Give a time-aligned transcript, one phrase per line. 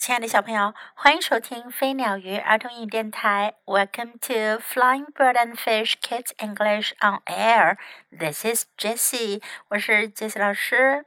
[0.00, 3.56] 亲爱的小朋友，欢迎收听飞鸟鱼儿童英语电台。
[3.66, 7.76] Welcome to Flying Bird and Fish Kids English on Air.
[8.10, 11.04] This is Jessie，我是 Jessie 老师。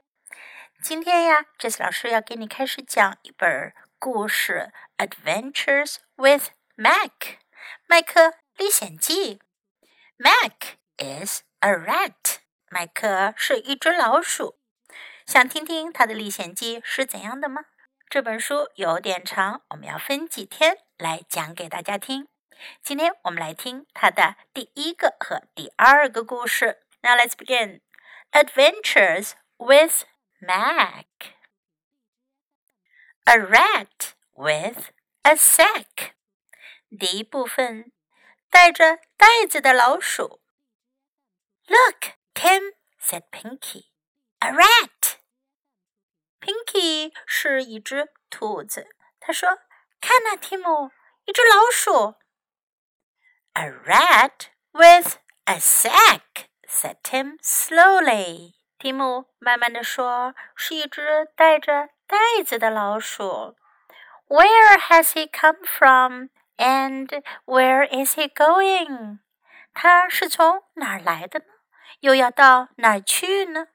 [0.80, 4.70] 今天呀，Jessie 老师要给你开始讲一本故事
[5.04, 7.10] 《Adventures with Mac》
[7.88, 9.40] 麦克历险记。
[10.18, 12.36] Mac is a rat，
[12.70, 14.54] 麦克是一只老鼠。
[15.26, 17.64] 想听听他的历险记是怎样的吗？
[18.14, 22.28] 这本书有点长，我们要分几天来讲给大家听。
[22.80, 26.86] 今天我们来听它的第一个和第二个故事。
[27.02, 27.80] Now let's begin.
[28.30, 30.04] Adventures with
[30.38, 31.06] Mac.
[33.24, 34.90] A rat with
[35.22, 36.12] a sack.
[36.96, 37.90] 第一部分，
[38.48, 40.40] 带着袋子的老鼠。
[41.66, 43.86] Look, Tim, said Pinky.
[44.38, 45.16] A rat.
[46.43, 48.87] Pinky 是一只兔子。
[49.19, 49.67] 他说：“
[49.99, 50.91] 看呐，提姆，
[51.25, 52.15] 一只老鼠。”
[53.53, 58.53] A rat with a sack," said Tim slowly.
[58.77, 63.57] 提姆慢慢的说：“是一只带着袋子的老鼠。”
[64.29, 66.29] Where has he come from?
[66.57, 69.19] And where is he going?
[69.73, 71.45] 他是从哪儿来的呢？
[72.01, 73.67] 又要到哪儿去呢？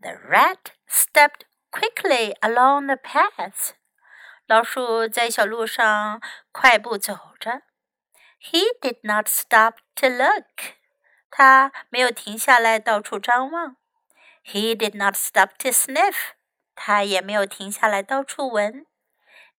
[0.00, 1.42] The rat stepped
[1.77, 3.73] quickly along the path.
[4.47, 7.61] 老鼠在小路上快步走着。
[8.39, 10.75] He did not stop to look.
[11.29, 13.75] 他没有停下来到处张望。
[14.43, 16.33] He did not stop to sniff.
[16.75, 18.87] 他也没有停下来到处闻。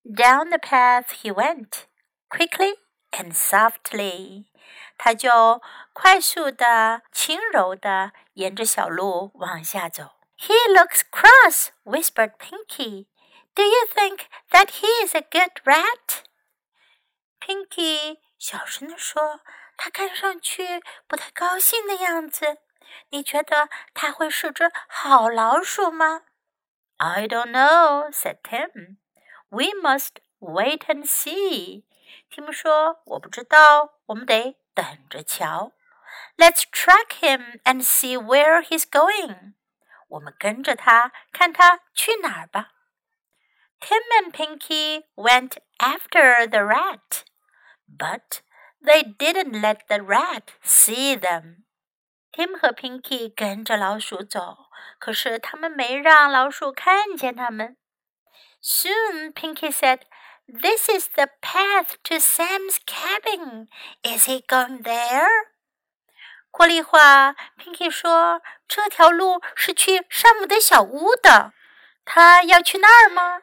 [0.04, 1.84] Down the path he went,
[2.28, 2.78] quickly
[3.10, 4.46] and softly.
[4.96, 5.60] 他就
[5.92, 10.17] 快速的、轻柔的沿着小路往下走。
[10.37, 13.07] he looks cross, whispered Pinky.
[13.55, 16.23] Do you think that he is a good rat?
[17.39, 19.41] Pinky 小声地说：“
[19.77, 22.57] 他看上去不太高兴的样子。
[23.09, 26.23] 你觉得他会是只好老鼠吗？”
[26.97, 28.97] I don't know," said Tim.
[29.49, 31.83] "We must wait and see."
[32.29, 35.71] 提姆说：“我不知道，我们得等着瞧。
[36.37, 39.53] Let's track him and see where he's going."
[40.09, 42.71] 我们跟着他，看他去哪儿吧。
[43.79, 47.23] Tim and Pinky went after the rat,
[47.87, 48.41] but
[48.81, 51.65] they didn't let the rat see them.
[52.31, 54.69] Tim 和 Pinky 跟着老鼠走，
[54.99, 57.77] 可是他们没让老鼠看见他们。
[58.61, 60.03] Soon Pinky said,
[60.47, 63.67] "This is the path to Sam's cabin.
[64.01, 65.27] Is he going there?"
[66.50, 71.52] 过了一会儿，Pinky 说：“这条路是去山姆的小屋的，
[72.04, 73.42] 他要去那儿吗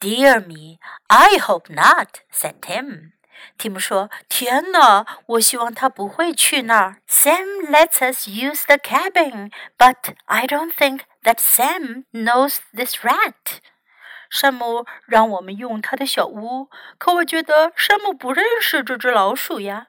[0.00, 0.78] ？”“Dear me,
[1.08, 3.12] I hope not,” said Tim.
[3.58, 6.96] Tim 说：“天哪，我希望他不会去那儿。
[7.08, 13.60] ”“Sam lets us use the cabin, but I don't think that Sam knows this rat.”
[14.30, 16.68] 山姆让我们用他的小屋，
[16.98, 19.86] 可我觉得山姆不认识这只老鼠呀。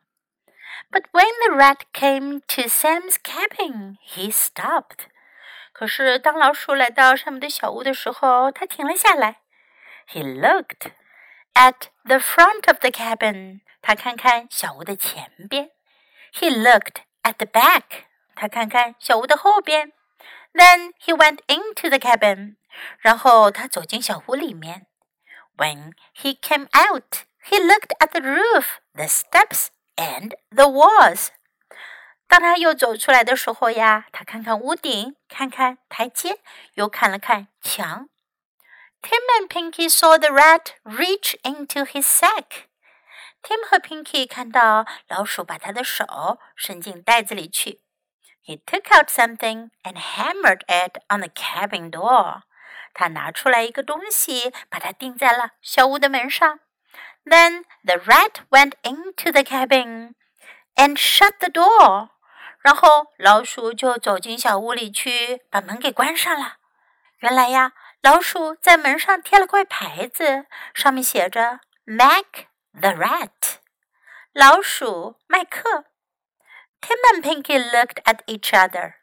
[0.91, 5.09] But when the rat came to Sam's cabin, he stopped.
[5.73, 9.41] 可是当老鼠来到山姆的小屋的时候，他停了下来。
[10.09, 10.93] He looked
[11.55, 13.61] at the front of the cabin.
[13.83, 15.71] 他看看小屋的前边。
[16.33, 18.05] He looked at the back.
[18.35, 19.93] 他看看小屋的后边。
[20.55, 22.57] Then he went into the cabin.
[22.99, 24.87] 然后他走进小屋里面。
[25.57, 29.69] When he came out, he looked at the roof, the steps,
[30.01, 31.29] and the walls。
[32.27, 36.41] 当他又走出来的时候呀，他看看屋顶，看看台阶，
[36.75, 38.09] 又看了看墙。
[39.03, 42.67] Tim and Pinky saw the rat reach into his sack.
[43.43, 47.81] Tim 和 Pinky 看到老鼠把他的手伸进袋子里去。
[48.45, 52.43] He took out something and hammered it on the cabin door.
[52.95, 56.61] 他拿出来一个东西，把它钉在了小屋的门上。
[57.25, 60.15] then the rat went into the cabin
[60.75, 62.11] and shut the door.
[62.61, 66.57] 然后老鼠就走进小屋里去，把门给关上了。
[67.21, 67.73] 原来呀，
[68.03, 73.59] 老鼠在门上贴了块牌子，上面写着 “Mac the Rat”，
[74.33, 75.85] 老鼠麦克。
[76.81, 78.95] Tim and Pinky looked at each other.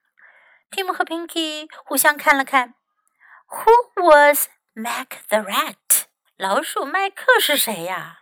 [0.71, 2.75] Tim 和 Pinky 互相看了看。
[3.48, 5.87] Who was Mac the Rat？
[6.38, 8.21] 老鼠麦克是谁呀？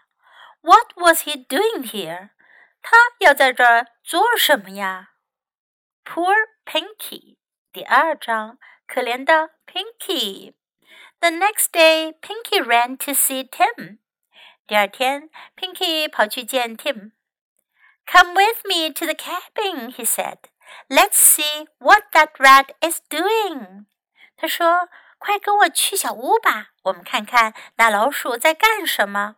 [0.61, 2.29] What was he doing here？
[2.81, 5.11] 他要在这儿做什么呀？
[6.03, 6.35] Poor
[6.65, 7.38] Pinky。
[7.71, 8.57] 第二章，
[8.88, 10.53] 可怜的 Pinky。
[11.19, 13.99] The next day, Pinky ran to see Tim.
[14.67, 20.38] 第二天，Pinky 跑去见 Tim。Come with me to the cabin, he said.
[20.89, 23.85] Let's see what that rat is doing.
[24.38, 29.35] 他说：“ 快跟我去小屋吧，我们看看那老鼠在干什么。”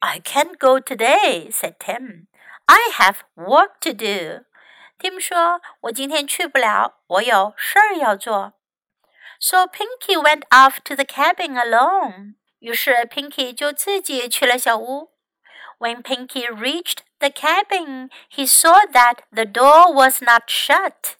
[0.00, 2.26] I can't go today, said Tim.
[2.66, 4.44] I have work to do.
[4.98, 8.54] Tim 说：“我今天去不了，我有事儿要做。”
[9.38, 12.34] So Pinky went off to the cabin alone.
[12.60, 15.10] 于是 Pinky 就自己去了小屋。
[15.78, 21.15] When Pinky reached the cabin, he saw that the door was not shut.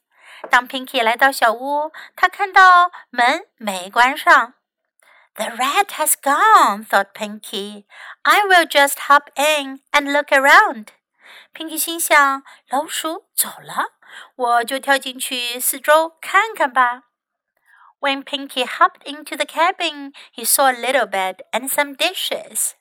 [0.47, 4.53] 当 Pinky 来到小屋，他看到门没关上。
[5.35, 7.85] The rat has gone, thought Pinky.
[8.23, 10.87] I will just hop in and look around.
[11.53, 13.93] Pinky 心想，老鼠走了，
[14.35, 17.03] 我就跳进去四周看看吧。
[17.99, 22.71] When Pinky hopped into the cabin, he saw a little bed and some dishes.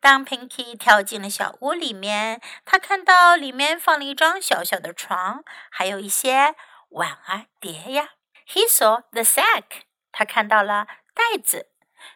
[0.00, 6.54] 当 Pinky 跳进了小屋里面，他看到里面放了一张小小的床，还有一些
[6.95, 8.11] 碗啊碟呀。
[8.47, 9.83] He saw the sack.
[10.11, 11.69] 他看到了袋子。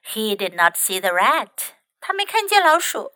[0.04, 1.74] He did not see the rat.
[2.00, 3.14] 他没看见老鼠。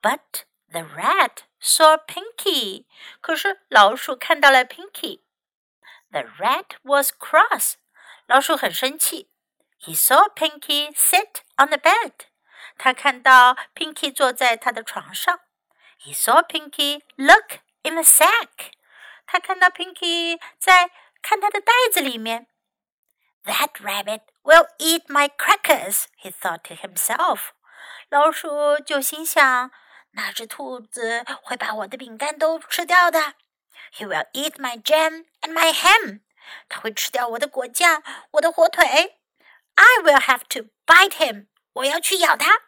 [0.00, 2.86] But the rat saw Pinky.
[3.20, 5.22] 可是老鼠看到了 Pinky.
[6.10, 7.74] The rat was cross.
[8.26, 9.30] 老鼠很生气。
[9.80, 12.12] He saw Pinky sit on the bed.
[12.76, 15.40] 他看到 Pinky 坐在他的床上。
[16.00, 18.72] He saw Pinky look in the sack.
[19.26, 20.90] 他看到 Pinky 在
[21.22, 22.46] 看他的袋子里面。
[23.44, 27.50] That rabbit will eat my crackers, he thought to himself.
[28.08, 29.70] 老鼠就心想，
[30.12, 33.34] 那只兔子会把我的饼干都吃掉的。
[33.94, 36.20] He will eat my jam and my ham.
[36.68, 38.02] 他会吃掉我的果酱，
[38.32, 39.20] 我的火腿。
[39.74, 41.46] I will have to bite him.
[41.74, 42.62] 我要去咬它。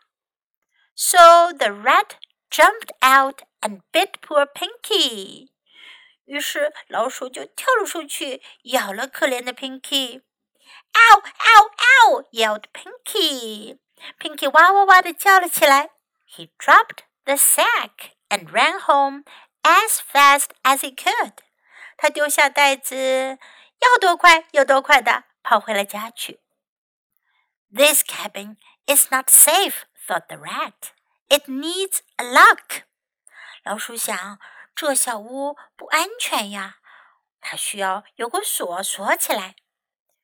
[0.94, 2.18] So the rat
[2.50, 5.48] jumped out and bit poor Pinky.
[6.24, 11.22] 于是老鼠就跳了出去，咬了可怜的 Pinky。Ow!
[11.22, 11.70] Ow!
[11.76, 12.28] Ow!
[12.30, 13.78] yelled Pinky.
[14.18, 15.90] Pinky 哇哇哇的叫了起来。
[16.28, 19.24] He dropped the sack and ran home
[19.62, 21.32] as fast as he could.
[21.96, 23.38] 他丢下袋子，
[23.80, 26.40] 要多快有多快的跑回了家去。
[27.72, 28.56] This cabin
[28.86, 30.92] is not safe, thought the rat.
[31.28, 32.84] It needs a lock.
[33.64, 34.38] 老鼠想，
[34.75, 36.77] 这小屋不安全呀，
[37.39, 39.55] 它需要有个锁锁起来。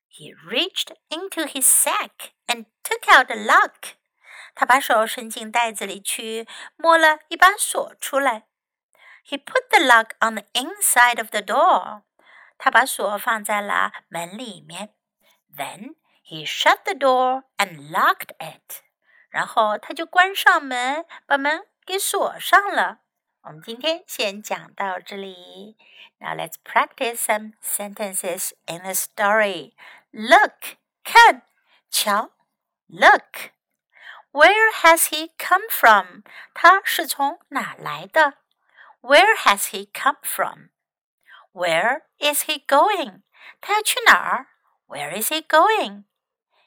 [0.09, 3.93] He reached into his sack and took out a lock.
[4.53, 6.45] 他把手伸进袋子里去，
[6.75, 8.47] 摸了一把锁出来。
[9.25, 12.01] He put the lock on the inside of the door.
[12.57, 14.93] 他把锁放在了门里面。
[15.55, 15.95] Then
[16.25, 18.81] he shut the door and locked it.
[19.29, 22.99] 然后他就关上门，把门给锁上了。
[23.42, 25.76] 我们今天先讲到这里。
[26.18, 29.74] Now let's practice some sentences in the story.
[30.10, 31.42] Look，看，
[31.90, 32.32] 瞧。
[32.88, 36.22] Look。Where has he come from？
[36.54, 38.34] 他是从哪来的？
[39.00, 43.22] Where has he come from？where is he going?
[43.60, 44.48] 他要去哪儿？
[44.88, 46.04] Where is he going?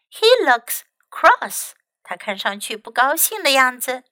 [0.10, 0.82] He looks
[1.12, 1.74] cross.
[2.02, 4.04] 他看上去不高兴的样子。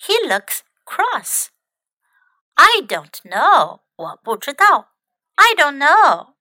[0.00, 1.48] He looks cross.
[2.54, 3.80] I don't know.
[3.96, 4.94] 我不知道。
[5.34, 6.34] I don't know.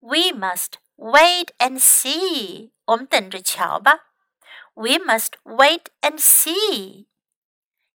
[0.00, 2.72] We must wait and see.
[2.84, 4.00] 我们等着瞧吧。
[4.74, 7.06] We must wait and see.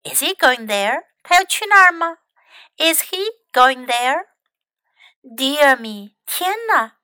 [0.04, 1.06] Is he going there?
[1.22, 2.18] 他要去那儿吗？
[2.76, 4.26] Is he going there?
[5.22, 6.98] Dear me，天哪！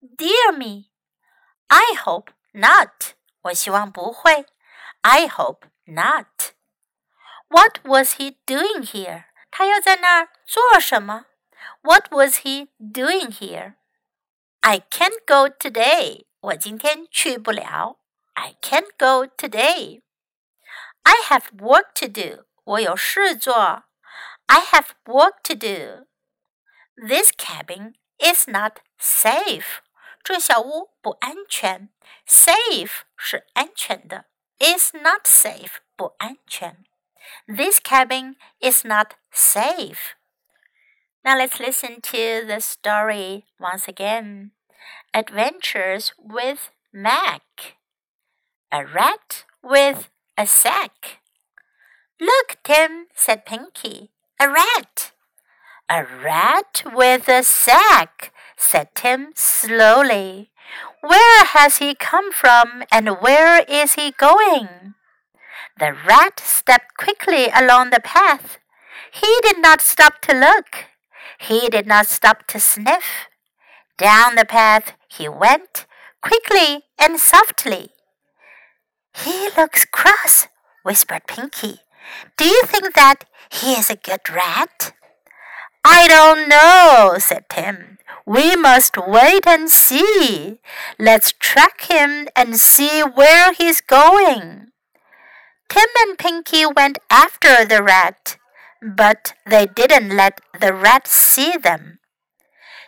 [0.00, 3.12] Dear me，I hope not。
[3.42, 4.46] 我希望不会。
[5.02, 9.26] I hope not。What was he doing here？
[9.52, 11.26] 他要在那儿做什么？
[11.82, 16.26] What was he doing here？I can't go today。
[16.40, 17.98] 我今天去不了。
[18.34, 22.46] I can't go today。I have work to do。
[22.64, 23.84] 我有事做。
[24.46, 29.78] I have work to do。this cabin is not safe.
[30.24, 31.90] 这小屋不安全。
[32.26, 34.26] Safe 是安全的，
[34.58, 36.84] is not safe 不安全。
[37.46, 40.15] This cabin is not safe.
[41.25, 44.51] Now let's listen to the story once again.
[45.13, 47.75] Adventures with Mac.
[48.71, 51.19] A rat with a sack.
[52.19, 54.11] Look, Tim, said Pinky.
[54.39, 55.11] A rat.
[55.89, 60.49] A rat with a sack, said Tim slowly.
[61.01, 64.95] Where has he come from and where is he going?
[65.79, 68.57] The rat stepped quickly along the path.
[69.11, 70.85] He did not stop to look.
[71.39, 73.27] He did not stop to sniff.
[73.97, 75.85] Down the path he went,
[76.21, 77.89] quickly and softly.
[79.13, 80.47] He looks cross,
[80.83, 81.79] whispered Pinky.
[82.37, 84.93] Do you think that he is a good rat?
[85.85, 87.97] I don't know, said Tim.
[88.25, 90.59] We must wait and see.
[90.97, 94.67] Let's track him and see where he's going.
[95.69, 98.37] Tim and Pinky went after the rat,
[98.83, 101.99] but they didn't let the rat see them.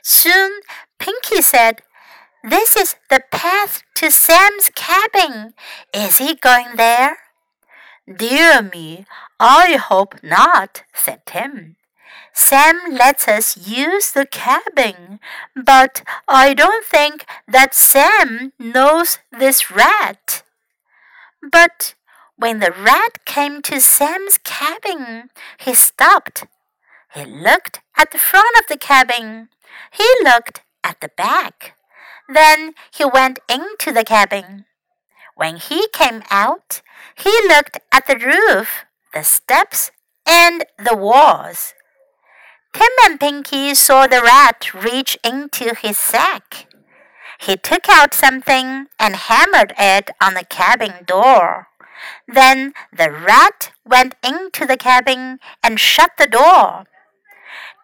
[0.04, 0.62] Soon
[1.00, 1.82] Pinky said,
[2.44, 5.54] This is the path to Sam's cabin.
[5.94, 7.18] Is he going there?
[8.06, 9.06] Dear me,
[9.40, 11.75] I hope not, said Tim.
[12.34, 15.20] Sam lets us use the cabin,
[15.56, 20.44] but I don't think that Sam knows this rat.
[21.42, 21.96] But
[22.38, 26.46] when the rat came to Sam's cabin, he stopped.
[27.13, 29.50] He looked at the front of the cabin.
[29.92, 31.77] He looked at the back.
[32.27, 34.65] Then he went into the cabin.
[35.36, 36.82] When he came out,
[37.15, 39.92] he looked at the roof, the steps,
[40.25, 41.74] and the walls.
[42.74, 46.68] Tim and Pinky saw the rat reach into his sack.
[47.39, 51.68] He took out something and hammered it on the cabin door.
[52.28, 56.86] Then the rat went into the cabin and shut the door.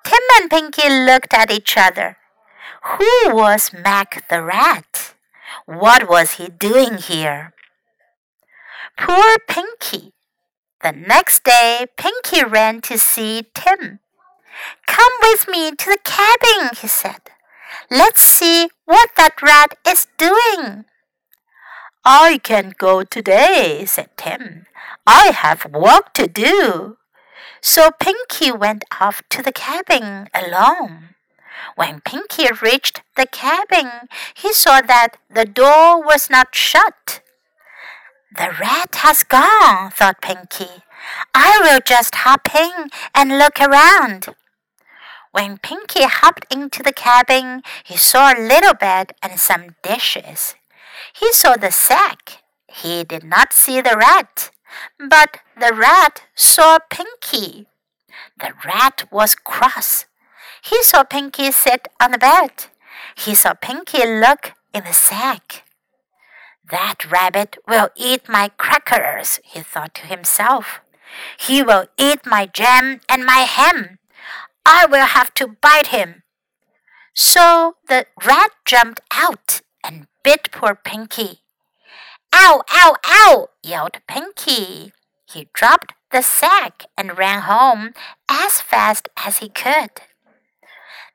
[0.04, 2.18] Tim and Pinky looked at each other.
[2.84, 5.14] Who was Mac the rat?
[5.66, 7.54] What was he doing here?
[8.98, 10.14] Poor Pinky.
[10.82, 14.00] The next day, Pinky ran to see Tim.
[14.88, 17.22] Come with me to the cabin, he said.
[17.90, 20.86] Let's see what that rat is doing.
[22.04, 24.66] I can't go today, said Tim.
[25.06, 26.98] I have work to do.
[27.62, 31.16] So Pinky went off to the cabin alone.
[31.76, 37.22] When Pinky reached the cabin, he saw that the door was not shut.
[38.36, 40.82] The rat has gone, thought Pinky.
[41.36, 44.34] I will just hop in and look around.
[45.32, 50.56] When Pinky hopped into the cabin, he saw a little bed and some dishes.
[51.14, 52.44] He saw the sack.
[52.68, 54.52] He did not see the rat,
[54.98, 57.68] but the rat saw Pinky.
[58.40, 60.06] The rat was cross.
[60.64, 62.52] He saw Pinky sit on the bed.
[63.16, 65.64] He saw Pinky look in the sack.
[66.70, 70.80] That rabbit will eat my crackers, he thought to himself.
[71.38, 74.00] He will eat my jam and my ham.
[74.66, 76.24] I will have to bite him.
[77.14, 81.42] So the rat jumped out and bit poor Pinky.
[82.34, 84.94] Ow, ow, ow, yelled Pinky.
[85.26, 87.94] He dropped the sack and ran home
[88.30, 89.92] as fast as he could.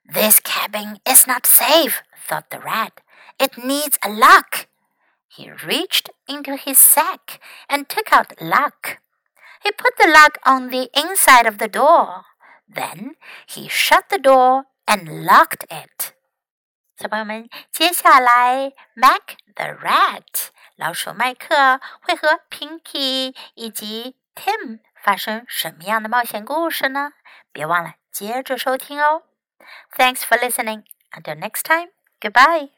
[0.05, 3.01] This cabin is not safe, thought the rat.
[3.39, 4.69] It needs a lock.
[5.29, 8.99] He reached into his sack and took out lock.
[9.63, 12.23] He put the lock on the inside of the door.
[12.69, 16.13] Then he shut the door and locked it.
[16.99, 27.13] 小朋友们，接下来 Mac the Rat 老鼠麦克会和 Pinky 以及 Tim 发生什么样的冒险故事呢？
[27.53, 29.25] 别忘了接着收听哦。
[29.95, 30.85] Thanks for listening.
[31.13, 31.91] Until next time.
[32.19, 32.76] Goodbye.